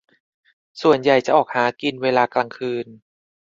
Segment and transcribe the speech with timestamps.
[0.81, 2.85] ส่วนใหญ่จะออกหากินเวลากลางคืน